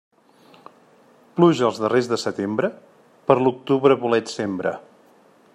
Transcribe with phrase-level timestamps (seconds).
[1.35, 2.73] Pluja a darrers de setembre,
[3.29, 4.77] per l'octubre bolets sembra.